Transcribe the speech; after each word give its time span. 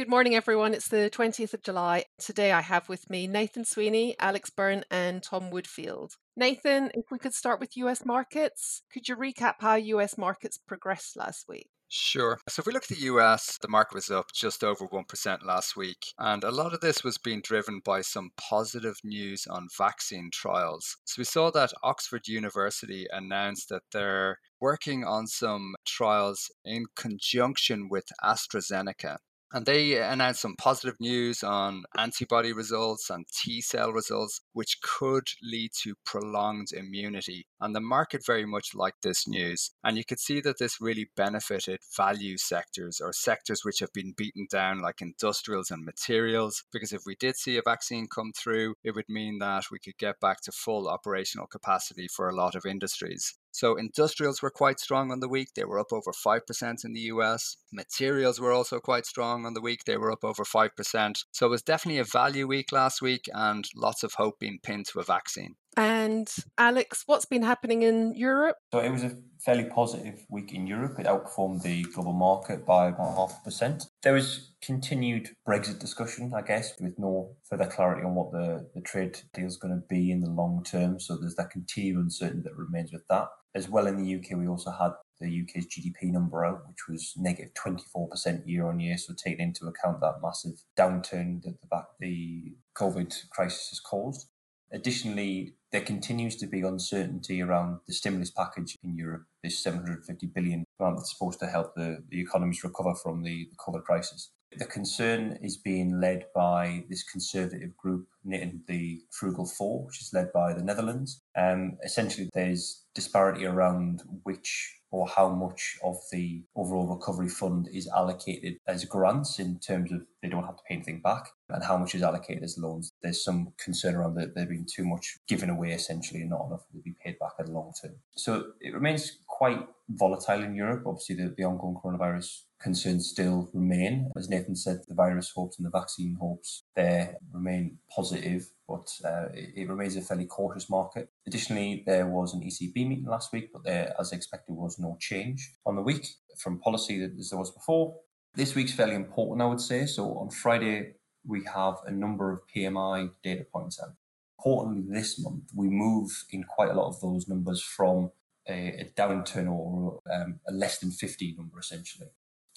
Good 0.00 0.08
morning, 0.08 0.34
everyone. 0.34 0.72
It's 0.72 0.88
the 0.88 1.10
20th 1.12 1.52
of 1.52 1.62
July. 1.62 2.06
Today 2.18 2.52
I 2.52 2.62
have 2.62 2.88
with 2.88 3.10
me 3.10 3.26
Nathan 3.26 3.66
Sweeney, 3.66 4.16
Alex 4.18 4.48
Byrne, 4.48 4.82
and 4.90 5.22
Tom 5.22 5.50
Woodfield. 5.50 6.12
Nathan, 6.34 6.90
if 6.94 7.10
we 7.10 7.18
could 7.18 7.34
start 7.34 7.60
with 7.60 7.76
US 7.76 8.06
markets, 8.06 8.80
could 8.90 9.10
you 9.10 9.14
recap 9.14 9.56
how 9.58 9.74
US 9.74 10.16
markets 10.16 10.56
progressed 10.56 11.18
last 11.18 11.44
week? 11.50 11.68
Sure. 11.90 12.38
So 12.48 12.60
if 12.60 12.66
we 12.66 12.72
look 12.72 12.84
at 12.90 12.96
the 12.96 13.04
US, 13.12 13.58
the 13.60 13.68
market 13.68 13.94
was 13.94 14.10
up 14.10 14.32
just 14.32 14.64
over 14.64 14.88
1% 14.88 15.44
last 15.44 15.76
week. 15.76 16.14
And 16.18 16.44
a 16.44 16.50
lot 16.50 16.72
of 16.72 16.80
this 16.80 17.04
was 17.04 17.18
being 17.18 17.42
driven 17.42 17.82
by 17.84 18.00
some 18.00 18.30
positive 18.38 18.96
news 19.04 19.46
on 19.50 19.68
vaccine 19.76 20.30
trials. 20.32 20.96
So 21.04 21.16
we 21.18 21.24
saw 21.24 21.50
that 21.50 21.74
Oxford 21.82 22.26
University 22.26 23.06
announced 23.12 23.68
that 23.68 23.82
they're 23.92 24.38
working 24.62 25.04
on 25.04 25.26
some 25.26 25.74
trials 25.84 26.50
in 26.64 26.86
conjunction 26.96 27.90
with 27.90 28.06
AstraZeneca. 28.24 29.18
And 29.52 29.66
they 29.66 30.00
announced 30.00 30.42
some 30.42 30.54
positive 30.56 30.94
news 31.00 31.42
on 31.42 31.82
antibody 31.96 32.52
results 32.52 33.10
and 33.10 33.26
T 33.28 33.60
cell 33.60 33.92
results, 33.92 34.40
which 34.52 34.78
could 34.80 35.26
lead 35.42 35.72
to 35.82 35.96
prolonged 36.06 36.68
immunity. 36.72 37.46
And 37.60 37.74
the 37.74 37.80
market 37.80 38.24
very 38.24 38.46
much 38.46 38.74
liked 38.74 39.02
this 39.02 39.26
news. 39.26 39.72
And 39.82 39.96
you 39.96 40.04
could 40.04 40.20
see 40.20 40.40
that 40.42 40.58
this 40.58 40.80
really 40.80 41.10
benefited 41.16 41.80
value 41.96 42.38
sectors 42.38 43.00
or 43.00 43.12
sectors 43.12 43.64
which 43.64 43.80
have 43.80 43.92
been 43.92 44.14
beaten 44.16 44.46
down, 44.50 44.80
like 44.80 45.00
industrials 45.00 45.70
and 45.70 45.84
materials. 45.84 46.62
Because 46.72 46.92
if 46.92 47.02
we 47.04 47.16
did 47.16 47.36
see 47.36 47.56
a 47.56 47.62
vaccine 47.64 48.06
come 48.06 48.32
through, 48.32 48.74
it 48.84 48.94
would 48.94 49.08
mean 49.08 49.40
that 49.40 49.64
we 49.72 49.80
could 49.80 49.98
get 49.98 50.20
back 50.20 50.42
to 50.42 50.52
full 50.52 50.88
operational 50.88 51.48
capacity 51.48 52.06
for 52.06 52.28
a 52.28 52.36
lot 52.36 52.54
of 52.54 52.64
industries. 52.64 53.34
So 53.52 53.76
industrials 53.76 54.42
were 54.42 54.50
quite 54.50 54.80
strong 54.80 55.10
on 55.10 55.20
the 55.20 55.28
week. 55.28 55.54
They 55.54 55.64
were 55.64 55.78
up 55.78 55.92
over 55.92 56.12
5% 56.12 56.84
in 56.84 56.92
the 56.92 57.00
US. 57.00 57.56
Materials 57.72 58.40
were 58.40 58.52
also 58.52 58.80
quite 58.80 59.06
strong 59.06 59.46
on 59.46 59.54
the 59.54 59.60
week. 59.60 59.84
They 59.84 59.96
were 59.96 60.12
up 60.12 60.24
over 60.24 60.44
5%. 60.44 61.24
So 61.32 61.46
it 61.46 61.50
was 61.50 61.62
definitely 61.62 62.00
a 62.00 62.04
value 62.04 62.46
week 62.46 62.72
last 62.72 63.02
week 63.02 63.28
and 63.32 63.66
lots 63.74 64.02
of 64.02 64.14
hope 64.14 64.38
being 64.38 64.60
pinned 64.62 64.86
to 64.86 65.00
a 65.00 65.04
vaccine. 65.04 65.56
And 65.76 66.28
Alex, 66.58 67.04
what's 67.06 67.24
been 67.24 67.42
happening 67.42 67.82
in 67.82 68.14
Europe? 68.14 68.56
So 68.72 68.80
it 68.80 68.90
was 68.90 69.04
a 69.04 69.16
fairly 69.38 69.64
positive 69.64 70.26
week 70.28 70.52
in 70.52 70.66
Europe. 70.66 70.98
It 70.98 71.06
outperformed 71.06 71.62
the 71.62 71.82
global 71.82 72.12
market 72.12 72.66
by 72.66 72.88
about 72.88 73.16
half 73.16 73.40
a 73.40 73.44
percent. 73.44 73.84
There 74.02 74.12
was 74.12 74.52
continued 74.62 75.30
Brexit 75.48 75.78
discussion, 75.78 76.32
I 76.34 76.42
guess, 76.42 76.74
with 76.80 76.98
no 76.98 77.36
further 77.48 77.66
clarity 77.66 78.02
on 78.04 78.14
what 78.14 78.32
the, 78.32 78.68
the 78.74 78.80
trade 78.80 79.20
deal 79.32 79.46
is 79.46 79.56
going 79.56 79.74
to 79.74 79.86
be 79.88 80.10
in 80.10 80.20
the 80.20 80.30
long 80.30 80.64
term. 80.64 81.00
So 81.00 81.16
there's 81.16 81.36
that 81.36 81.50
continued 81.50 81.96
uncertainty 81.96 82.42
that 82.44 82.56
remains 82.56 82.92
with 82.92 83.06
that. 83.08 83.28
As 83.54 83.68
well 83.68 83.86
in 83.86 83.96
the 83.96 84.16
UK, 84.16 84.38
we 84.38 84.46
also 84.46 84.70
had 84.70 84.92
the 85.20 85.42
UK's 85.42 85.66
GDP 85.66 86.12
number 86.12 86.44
out, 86.44 86.62
which 86.68 86.88
was 86.88 87.14
negative 87.16 87.52
24% 87.54 88.42
year 88.46 88.66
on 88.66 88.80
year. 88.80 88.96
So 88.96 89.14
taking 89.14 89.46
into 89.46 89.66
account 89.66 90.00
that 90.00 90.20
massive 90.22 90.62
downturn 90.78 91.42
that 91.42 91.56
the, 91.60 91.82
the 92.00 92.54
COVID 92.76 93.14
crisis 93.30 93.70
has 93.70 93.80
caused. 93.80 94.28
Additionally, 94.72 95.54
there 95.72 95.80
continues 95.80 96.36
to 96.36 96.46
be 96.46 96.60
uncertainty 96.60 97.42
around 97.42 97.80
the 97.86 97.92
stimulus 97.92 98.30
package 98.30 98.76
in 98.82 98.96
Europe, 98.96 99.24
this 99.42 99.58
750 99.58 100.26
billion 100.28 100.64
grant 100.78 100.96
that's 100.96 101.12
supposed 101.12 101.40
to 101.40 101.46
help 101.46 101.74
the, 101.74 102.02
the 102.08 102.20
economies 102.20 102.62
recover 102.62 102.94
from 102.94 103.22
the, 103.22 103.48
the 103.50 103.56
COVID 103.56 103.84
crisis. 103.84 104.30
The 104.56 104.64
concern 104.64 105.38
is 105.42 105.56
being 105.56 106.00
led 106.00 106.26
by 106.34 106.84
this 106.88 107.04
conservative 107.04 107.76
group 107.76 108.08
the 108.24 109.00
Frugal 109.10 109.46
Four, 109.46 109.86
which 109.86 110.00
is 110.00 110.12
led 110.12 110.32
by 110.32 110.52
the 110.52 110.62
Netherlands. 110.62 111.22
Um, 111.36 111.78
essentially, 111.84 112.28
there's 112.34 112.84
disparity 112.94 113.46
around 113.46 114.02
which 114.24 114.79
or 114.90 115.06
how 115.06 115.28
much 115.28 115.78
of 115.82 115.96
the 116.10 116.42
overall 116.56 116.86
recovery 116.86 117.28
fund 117.28 117.68
is 117.72 117.88
allocated 117.88 118.58
as 118.66 118.84
grants 118.84 119.38
in 119.38 119.58
terms 119.58 119.92
of 119.92 120.02
they 120.22 120.28
don't 120.28 120.44
have 120.44 120.56
to 120.56 120.62
pay 120.68 120.74
anything 120.74 121.00
back 121.00 121.30
and 121.48 121.64
how 121.64 121.76
much 121.76 121.94
is 121.94 122.02
allocated 122.02 122.42
as 122.42 122.58
loans. 122.58 122.92
There's 123.02 123.24
some 123.24 123.52
concern 123.62 123.94
around 123.94 124.14
that 124.14 124.34
there 124.34 124.46
being 124.46 124.66
too 124.70 124.84
much 124.84 125.16
given 125.28 125.50
away 125.50 125.72
essentially 125.72 126.20
and 126.20 126.30
not 126.30 126.46
enough 126.46 126.64
will 126.72 126.82
be 126.82 126.94
paid 127.02 127.18
back 127.18 127.32
in 127.38 127.46
the 127.46 127.52
long 127.52 127.72
term. 127.80 127.94
So 128.16 128.52
it 128.60 128.74
remains 128.74 129.18
quite 129.26 129.66
volatile 129.88 130.42
in 130.42 130.54
Europe. 130.54 130.84
Obviously, 130.86 131.16
the, 131.16 131.34
the 131.36 131.44
ongoing 131.44 131.76
coronavirus 131.82 132.42
concerns 132.60 133.08
still 133.08 133.48
remain. 133.54 134.10
As 134.16 134.28
Nathan 134.28 134.54
said, 134.54 134.80
the 134.86 134.94
virus 134.94 135.32
hopes 135.34 135.58
and 135.58 135.66
the 135.66 135.70
vaccine 135.70 136.16
hopes 136.20 136.64
there 136.76 137.16
remain 137.32 137.78
positive, 137.94 138.50
but 138.68 138.88
uh, 139.04 139.26
it, 139.32 139.68
remains 139.68 139.96
a 139.96 140.02
fairly 140.02 140.26
cautious 140.26 140.68
market. 140.68 141.08
Additionally, 141.26 141.82
there 141.86 142.06
was 142.06 142.34
an 142.34 142.42
ECB 142.42 142.74
meeting 142.86 143.06
last 143.06 143.32
week, 143.32 143.50
but 143.52 143.64
there, 143.64 143.94
as 143.98 144.12
expected, 144.12 144.52
was 144.52 144.78
no 144.78 144.96
change 145.00 145.54
on 145.64 145.76
the 145.76 145.82
week 145.82 146.06
from 146.38 146.60
policy 146.60 147.02
as 147.02 147.30
there 147.30 147.38
was 147.38 147.50
before. 147.50 147.96
This 148.34 148.54
week's 148.54 148.74
fairly 148.74 148.94
important, 148.94 149.42
I 149.42 149.46
would 149.46 149.60
say. 149.60 149.86
So 149.86 150.18
on 150.18 150.30
Friday, 150.30 150.94
we 151.26 151.42
have 151.52 151.76
a 151.86 151.90
number 151.90 152.30
of 152.30 152.40
PMI 152.54 153.10
data 153.22 153.44
points 153.52 153.80
out. 153.82 153.94
Importantly, 154.38 154.84
this 154.88 155.18
month, 155.22 155.44
we 155.54 155.68
move 155.68 156.10
in 156.30 156.44
quite 156.44 156.70
a 156.70 156.74
lot 156.74 156.88
of 156.88 157.00
those 157.00 157.28
numbers 157.28 157.62
from 157.62 158.10
a, 158.48 158.80
a 158.80 158.92
downturn 158.96 159.50
or 159.50 160.00
um, 160.10 160.40
a 160.48 160.52
less 160.52 160.78
than 160.78 160.90
50 160.90 161.34
number, 161.36 161.58
essentially 161.58 162.08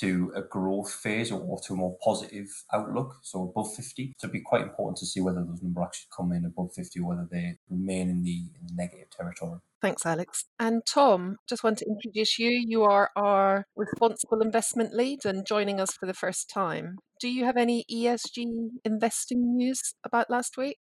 to 0.00 0.32
a 0.34 0.42
growth 0.42 0.92
phase 0.92 1.32
or, 1.32 1.58
to 1.66 1.72
a 1.72 1.76
more 1.76 1.96
positive 2.02 2.46
outlook, 2.72 3.16
so 3.22 3.42
above 3.42 3.74
50. 3.74 4.14
So 4.18 4.26
it'd 4.26 4.32
be 4.32 4.40
quite 4.40 4.62
important 4.62 4.98
to 4.98 5.06
see 5.06 5.20
whether 5.20 5.44
those 5.44 5.62
numbers 5.62 5.84
actually 5.86 6.08
come 6.16 6.32
in 6.32 6.44
above 6.44 6.72
50 6.74 7.00
or 7.00 7.08
whether 7.08 7.28
they 7.30 7.58
remain 7.68 8.08
in 8.08 8.22
the, 8.22 8.44
in 8.60 8.66
the 8.66 8.74
negative 8.74 9.10
territory. 9.10 9.60
Thanks, 9.80 10.04
Alex. 10.04 10.44
And 10.58 10.82
Tom, 10.86 11.36
just 11.48 11.62
want 11.62 11.78
to 11.78 11.86
introduce 11.86 12.38
you. 12.38 12.50
You 12.50 12.82
are 12.82 13.10
our 13.14 13.66
responsible 13.76 14.40
investment 14.40 14.92
lead 14.92 15.24
and 15.24 15.46
joining 15.46 15.80
us 15.80 15.92
for 15.92 16.06
the 16.06 16.14
first 16.14 16.50
time. 16.50 16.98
Do 17.20 17.28
you 17.28 17.44
have 17.44 17.56
any 17.56 17.84
ESG 17.90 18.46
investing 18.84 19.56
news 19.56 19.94
about 20.04 20.30
last 20.30 20.56
week? 20.56 20.78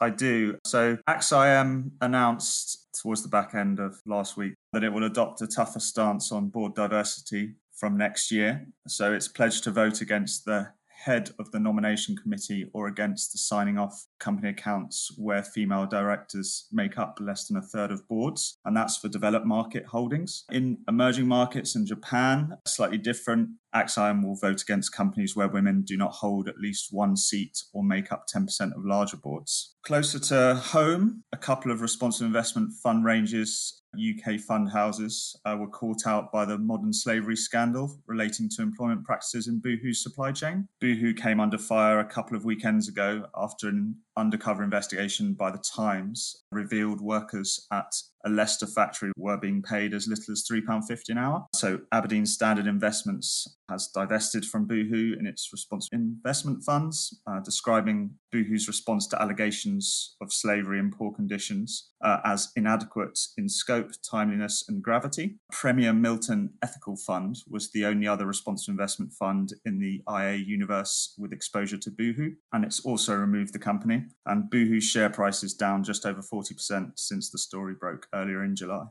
I 0.00 0.08
do. 0.08 0.58
So 0.64 0.96
AXA 1.06 1.60
IM 1.60 1.92
announced 2.00 2.88
towards 3.02 3.22
the 3.22 3.28
back 3.28 3.54
end 3.54 3.78
of 3.78 4.00
last 4.06 4.36
week 4.36 4.54
that 4.72 4.82
it 4.82 4.92
will 4.92 5.04
adopt 5.04 5.42
a 5.42 5.46
tougher 5.46 5.80
stance 5.80 6.32
on 6.32 6.48
board 6.48 6.74
diversity 6.74 7.56
from 7.80 7.96
next 7.96 8.30
year. 8.30 8.66
So 8.86 9.12
it's 9.12 9.26
pledged 9.26 9.64
to 9.64 9.70
vote 9.70 10.02
against 10.02 10.44
the 10.44 10.68
head 11.04 11.30
of 11.38 11.50
the 11.50 11.58
nomination 11.58 12.14
committee 12.14 12.68
or 12.74 12.86
against 12.86 13.32
the 13.32 13.38
signing 13.38 13.78
off 13.78 14.06
company 14.18 14.50
accounts 14.50 15.10
where 15.16 15.42
female 15.42 15.86
directors 15.86 16.68
make 16.70 16.98
up 16.98 17.18
less 17.20 17.46
than 17.46 17.56
a 17.56 17.62
third 17.62 17.90
of 17.90 18.06
boards. 18.06 18.58
And 18.64 18.76
that's 18.76 18.98
for 18.98 19.08
developed 19.08 19.46
market 19.46 19.86
holdings. 19.86 20.44
In 20.52 20.78
emerging 20.88 21.26
markets 21.26 21.74
in 21.74 21.86
Japan, 21.86 22.58
slightly 22.66 22.98
different. 22.98 23.48
AXA 23.74 24.10
IM 24.10 24.22
will 24.22 24.36
vote 24.36 24.62
against 24.62 24.92
companies 24.92 25.34
where 25.34 25.48
women 25.48 25.82
do 25.82 25.96
not 25.96 26.12
hold 26.12 26.48
at 26.48 26.58
least 26.58 26.88
one 26.90 27.16
seat 27.16 27.62
or 27.72 27.82
make 27.84 28.12
up 28.12 28.26
10% 28.26 28.76
of 28.76 28.84
larger 28.84 29.16
boards. 29.16 29.76
Closer 29.82 30.18
to 30.18 30.54
home, 30.56 31.24
a 31.32 31.36
couple 31.36 31.72
of 31.72 31.80
responsible 31.80 32.26
investment 32.26 32.72
fund 32.82 33.04
ranges 33.04 33.80
UK 33.96 34.38
fund 34.38 34.70
houses 34.70 35.36
uh, 35.44 35.56
were 35.58 35.68
caught 35.68 36.06
out 36.06 36.30
by 36.30 36.44
the 36.44 36.58
modern 36.58 36.92
slavery 36.92 37.36
scandal 37.36 38.00
relating 38.06 38.48
to 38.50 38.62
employment 38.62 39.04
practices 39.04 39.48
in 39.48 39.60
Boohoo's 39.60 40.02
supply 40.02 40.32
chain. 40.32 40.68
Boohoo 40.80 41.14
came 41.14 41.40
under 41.40 41.58
fire 41.58 41.98
a 41.98 42.04
couple 42.04 42.36
of 42.36 42.44
weekends 42.44 42.88
ago 42.88 43.26
after 43.34 43.68
an 43.68 43.96
undercover 44.16 44.62
investigation 44.62 45.34
by 45.34 45.50
the 45.50 45.58
Times 45.58 46.44
revealed 46.52 47.00
workers 47.00 47.66
at 47.72 47.92
a 48.24 48.30
Leicester 48.30 48.66
factory 48.66 49.12
were 49.16 49.36
being 49.36 49.62
paid 49.62 49.94
as 49.94 50.06
little 50.06 50.32
as 50.32 50.46
£3.50 50.50 51.08
an 51.08 51.18
hour. 51.18 51.46
So 51.54 51.80
Aberdeen 51.92 52.26
Standard 52.26 52.66
Investments 52.66 53.56
has 53.68 53.88
divested 53.88 54.44
from 54.44 54.66
Boohoo 54.66 55.16
in 55.18 55.26
its 55.26 55.50
responsible 55.52 55.96
investment 55.96 56.62
funds, 56.62 57.20
uh, 57.26 57.40
describing 57.40 58.10
Boohoo's 58.32 58.68
response 58.68 59.06
to 59.08 59.20
allegations 59.20 60.16
of 60.20 60.32
slavery 60.32 60.78
and 60.78 60.92
poor 60.92 61.12
conditions 61.12 61.89
uh, 62.02 62.18
as 62.24 62.50
inadequate 62.56 63.18
in 63.36 63.48
scope, 63.48 63.90
timeliness, 64.08 64.64
and 64.68 64.82
gravity. 64.82 65.36
Premier 65.52 65.92
Miton 65.92 66.50
Ethical 66.62 66.96
Fund 66.96 67.38
was 67.48 67.70
the 67.70 67.84
only 67.84 68.06
other 68.06 68.26
responsible 68.26 68.72
investment 68.72 69.12
fund 69.12 69.52
in 69.64 69.78
the 69.78 70.02
IA 70.08 70.36
universe 70.36 71.14
with 71.18 71.32
exposure 71.32 71.78
to 71.78 71.90
Boohoo, 71.90 72.32
and 72.52 72.64
it's 72.64 72.80
also 72.80 73.14
removed 73.14 73.52
the 73.52 73.58
company. 73.58 74.04
And 74.26 74.50
Boohoo's 74.50 74.84
share 74.84 75.10
price 75.10 75.42
is 75.42 75.54
down 75.54 75.84
just 75.84 76.06
over 76.06 76.22
40% 76.22 76.92
since 76.96 77.30
the 77.30 77.38
story 77.38 77.74
broke 77.78 78.06
earlier 78.14 78.44
in 78.44 78.56
July. 78.56 78.84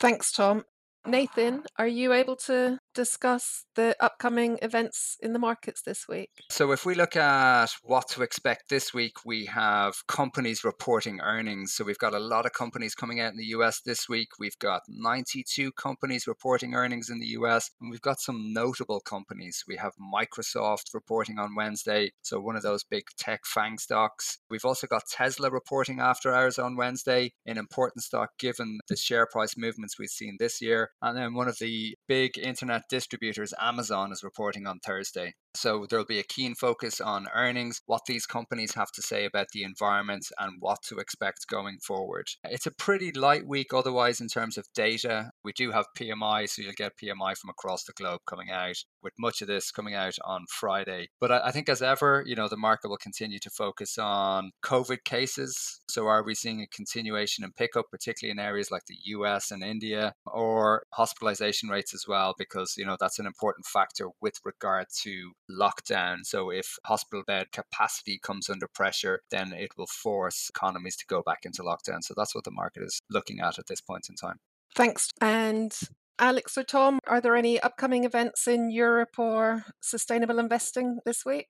Thanks, 0.00 0.32
Tom. 0.32 0.64
Nathan, 1.04 1.64
are 1.78 1.88
you 1.88 2.12
able 2.12 2.36
to 2.36 2.78
discuss 2.94 3.64
the 3.74 3.96
upcoming 3.98 4.58
events 4.62 5.16
in 5.20 5.32
the 5.32 5.38
markets 5.38 5.82
this 5.82 6.06
week? 6.08 6.30
So, 6.48 6.70
if 6.70 6.86
we 6.86 6.94
look 6.94 7.16
at 7.16 7.70
what 7.82 8.08
to 8.10 8.22
expect 8.22 8.68
this 8.68 8.94
week, 8.94 9.24
we 9.24 9.46
have 9.46 9.94
companies 10.06 10.62
reporting 10.62 11.20
earnings. 11.20 11.74
So, 11.74 11.84
we've 11.84 11.98
got 11.98 12.14
a 12.14 12.20
lot 12.20 12.46
of 12.46 12.52
companies 12.52 12.94
coming 12.94 13.18
out 13.18 13.32
in 13.32 13.36
the 13.36 13.46
US 13.46 13.80
this 13.80 14.08
week. 14.08 14.28
We've 14.38 14.58
got 14.60 14.82
92 14.88 15.72
companies 15.72 16.28
reporting 16.28 16.74
earnings 16.74 17.10
in 17.10 17.18
the 17.18 17.34
US, 17.38 17.68
and 17.80 17.90
we've 17.90 18.00
got 18.00 18.20
some 18.20 18.52
notable 18.52 19.00
companies. 19.00 19.64
We 19.66 19.76
have 19.78 19.92
Microsoft 20.14 20.94
reporting 20.94 21.38
on 21.38 21.56
Wednesday, 21.56 22.12
so 22.22 22.40
one 22.40 22.54
of 22.54 22.62
those 22.62 22.84
big 22.84 23.04
tech 23.18 23.40
FANG 23.44 23.78
stocks. 23.78 24.38
We've 24.48 24.64
also 24.64 24.86
got 24.86 25.08
Tesla 25.10 25.50
reporting 25.50 25.98
after 25.98 26.32
hours 26.32 26.60
on 26.60 26.76
Wednesday, 26.76 27.32
an 27.44 27.58
important 27.58 28.04
stock 28.04 28.30
given 28.38 28.78
the 28.88 28.96
share 28.96 29.26
price 29.26 29.56
movements 29.56 29.98
we've 29.98 30.08
seen 30.08 30.36
this 30.38 30.60
year. 30.60 30.91
And 31.00 31.16
then 31.16 31.34
one 31.34 31.48
of 31.48 31.58
the 31.58 31.96
big 32.06 32.38
internet 32.38 32.82
distributors, 32.88 33.52
Amazon, 33.60 34.12
is 34.12 34.22
reporting 34.22 34.66
on 34.66 34.78
Thursday. 34.78 35.34
So 35.54 35.86
there'll 35.88 36.04
be 36.04 36.20
a 36.20 36.24
keen 36.24 36.54
focus 36.54 37.00
on 37.00 37.26
earnings, 37.34 37.80
what 37.86 38.02
these 38.06 38.24
companies 38.24 38.74
have 38.74 38.90
to 38.92 39.02
say 39.02 39.24
about 39.24 39.48
the 39.52 39.64
environment, 39.64 40.26
and 40.38 40.56
what 40.60 40.78
to 40.88 40.98
expect 40.98 41.48
going 41.48 41.78
forward. 41.84 42.26
It's 42.44 42.66
a 42.66 42.72
pretty 42.72 43.12
light 43.12 43.46
week 43.46 43.74
otherwise 43.74 44.20
in 44.20 44.28
terms 44.28 44.56
of 44.56 44.66
data. 44.74 45.31
We 45.44 45.52
do 45.52 45.70
have 45.70 45.86
PMI, 45.98 46.48
so 46.48 46.62
you'll 46.62 46.72
get 46.72 46.96
PMI 47.02 47.36
from 47.36 47.50
across 47.50 47.84
the 47.84 47.92
globe 47.92 48.20
coming 48.26 48.50
out, 48.50 48.76
with 49.02 49.12
much 49.18 49.42
of 49.42 49.48
this 49.48 49.70
coming 49.70 49.94
out 49.94 50.16
on 50.24 50.44
Friday. 50.48 51.08
But 51.20 51.32
I 51.32 51.50
think 51.50 51.68
as 51.68 51.82
ever, 51.82 52.22
you 52.26 52.34
know, 52.34 52.48
the 52.48 52.56
market 52.56 52.88
will 52.88 52.96
continue 52.96 53.38
to 53.40 53.50
focus 53.50 53.98
on 53.98 54.52
COVID 54.64 55.04
cases. 55.04 55.80
So 55.88 56.06
are 56.06 56.22
we 56.22 56.34
seeing 56.34 56.60
a 56.60 56.66
continuation 56.66 57.44
and 57.44 57.54
pickup, 57.54 57.86
particularly 57.90 58.32
in 58.32 58.38
areas 58.38 58.70
like 58.70 58.86
the 58.86 58.98
US 59.04 59.50
and 59.50 59.62
India, 59.62 60.14
or 60.26 60.84
hospitalization 60.92 61.68
rates 61.68 61.94
as 61.94 62.04
well, 62.06 62.34
because, 62.38 62.74
you 62.76 62.86
know, 62.86 62.96
that's 62.98 63.18
an 63.18 63.26
important 63.26 63.66
factor 63.66 64.08
with 64.20 64.34
regard 64.44 64.86
to 65.02 65.32
lockdown. 65.50 66.18
So 66.24 66.50
if 66.50 66.76
hospital 66.84 67.22
bed 67.26 67.52
capacity 67.52 68.18
comes 68.22 68.48
under 68.48 68.68
pressure, 68.68 69.20
then 69.30 69.52
it 69.52 69.70
will 69.76 69.86
force 69.86 70.48
economies 70.48 70.96
to 70.96 71.06
go 71.06 71.22
back 71.22 71.40
into 71.44 71.62
lockdown. 71.62 72.02
So 72.02 72.14
that's 72.16 72.34
what 72.34 72.44
the 72.44 72.50
market 72.50 72.82
is 72.82 73.00
looking 73.10 73.40
at 73.40 73.58
at 73.58 73.66
this 73.66 73.80
point 73.80 74.06
in 74.08 74.16
time. 74.16 74.38
Thanks. 74.74 75.08
And 75.20 75.72
Alex 76.18 76.56
or 76.56 76.62
Tom, 76.62 76.98
are 77.06 77.20
there 77.20 77.36
any 77.36 77.60
upcoming 77.60 78.04
events 78.04 78.46
in 78.46 78.70
Europe 78.70 79.18
or 79.18 79.64
sustainable 79.80 80.38
investing 80.38 80.98
this 81.04 81.24
week? 81.24 81.48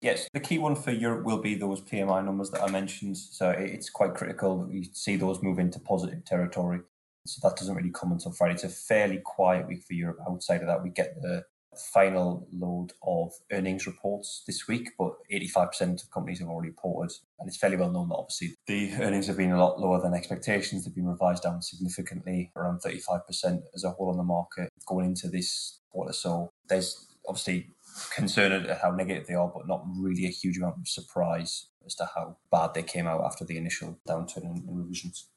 Yes, 0.00 0.28
the 0.32 0.40
key 0.40 0.58
one 0.58 0.76
for 0.76 0.92
Europe 0.92 1.26
will 1.26 1.42
be 1.42 1.54
those 1.54 1.82
PMI 1.82 2.24
numbers 2.24 2.50
that 2.50 2.62
I 2.62 2.70
mentioned. 2.70 3.18
So 3.18 3.50
it's 3.50 3.90
quite 3.90 4.14
critical 4.14 4.58
that 4.60 4.68
we 4.68 4.88
see 4.92 5.16
those 5.16 5.42
move 5.42 5.58
into 5.58 5.78
positive 5.78 6.24
territory. 6.24 6.80
So 7.26 7.46
that 7.46 7.56
doesn't 7.56 7.74
really 7.74 7.90
come 7.90 8.12
until 8.12 8.32
Friday. 8.32 8.54
It's 8.54 8.64
a 8.64 8.70
fairly 8.70 9.18
quiet 9.18 9.68
week 9.68 9.82
for 9.82 9.92
Europe. 9.92 10.20
Outside 10.26 10.62
of 10.62 10.68
that, 10.68 10.82
we 10.82 10.88
get 10.88 11.20
the 11.20 11.44
final 11.76 12.48
load 12.52 12.92
of 13.02 13.32
earnings 13.52 13.86
reports 13.86 14.42
this 14.46 14.66
week, 14.66 14.90
but 14.98 15.12
85% 15.32 16.02
of 16.02 16.10
companies 16.10 16.40
have 16.40 16.48
already 16.48 16.70
reported. 16.70 17.14
And 17.38 17.48
it's 17.48 17.58
fairly 17.58 17.76
well 17.76 17.90
known 17.90 18.08
that 18.08 18.16
obviously 18.16 18.56
the 18.66 18.92
earnings 19.00 19.26
have 19.28 19.36
been 19.36 19.52
a 19.52 19.58
lot 19.58 19.80
lower 19.80 20.00
than 20.00 20.14
expectations. 20.14 20.84
They've 20.84 20.94
been 20.94 21.06
revised 21.06 21.44
down 21.44 21.62
significantly, 21.62 22.50
around 22.56 22.80
35% 22.80 23.62
as 23.74 23.84
a 23.84 23.90
whole 23.90 24.10
on 24.10 24.16
the 24.16 24.24
market 24.24 24.70
going 24.86 25.06
into 25.06 25.28
this 25.28 25.78
quarter. 25.90 26.12
So 26.12 26.52
there's 26.68 27.06
obviously 27.28 27.70
concern 28.14 28.52
at 28.52 28.80
how 28.80 28.90
negative 28.90 29.26
they 29.26 29.34
are, 29.34 29.48
but 29.48 29.66
not 29.66 29.84
really 29.96 30.26
a 30.26 30.30
huge 30.30 30.58
amount 30.58 30.76
of 30.78 30.88
surprise 30.88 31.66
as 31.86 31.94
to 31.96 32.08
how 32.14 32.36
bad 32.50 32.74
they 32.74 32.82
came 32.82 33.06
out 33.06 33.24
after 33.24 33.44
the 33.44 33.56
initial 33.56 33.98
downturn 34.08 34.44
in, 34.44 34.64
in 34.68 34.76
revisions. 34.76 35.28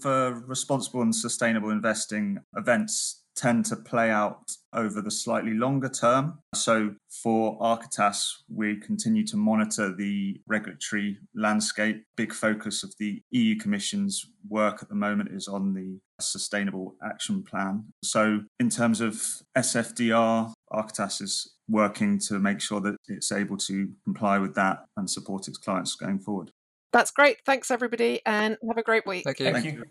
For 0.00 0.32
responsible 0.46 1.02
and 1.02 1.14
sustainable 1.14 1.70
investing 1.70 2.38
events, 2.56 3.21
tend 3.34 3.64
to 3.66 3.76
play 3.76 4.10
out 4.10 4.50
over 4.74 5.00
the 5.00 5.10
slightly 5.10 5.54
longer 5.54 5.88
term. 5.88 6.38
So 6.54 6.94
for 7.22 7.58
Architas, 7.58 8.32
we 8.48 8.76
continue 8.76 9.26
to 9.26 9.36
monitor 9.36 9.94
the 9.94 10.40
regulatory 10.46 11.18
landscape. 11.34 12.04
Big 12.16 12.32
focus 12.32 12.82
of 12.82 12.94
the 12.98 13.22
EU 13.30 13.56
Commission's 13.56 14.26
work 14.48 14.82
at 14.82 14.88
the 14.88 14.94
moment 14.94 15.30
is 15.32 15.48
on 15.48 15.74
the 15.74 15.98
Sustainable 16.20 16.94
Action 17.04 17.42
Plan. 17.42 17.84
So 18.02 18.40
in 18.60 18.70
terms 18.70 19.00
of 19.00 19.22
SFDR, 19.56 20.52
Architas 20.72 21.20
is 21.20 21.54
working 21.68 22.18
to 22.18 22.38
make 22.38 22.60
sure 22.60 22.80
that 22.80 22.96
it's 23.08 23.32
able 23.32 23.56
to 23.56 23.90
comply 24.04 24.38
with 24.38 24.54
that 24.54 24.84
and 24.96 25.08
support 25.08 25.48
its 25.48 25.58
clients 25.58 25.94
going 25.94 26.18
forward. 26.18 26.50
That's 26.92 27.10
great. 27.10 27.38
Thanks, 27.46 27.70
everybody, 27.70 28.20
and 28.26 28.58
have 28.66 28.78
a 28.78 28.82
great 28.82 29.06
week. 29.06 29.24
Thank 29.24 29.40
you. 29.40 29.52
Thank 29.52 29.64
you. 29.64 29.84